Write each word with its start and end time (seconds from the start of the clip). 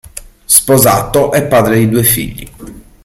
Sposato 0.45 1.31
e 1.31 1.43
padre 1.43 1.77
di 1.77 1.87
due 1.87 2.01
figli. 2.01 2.49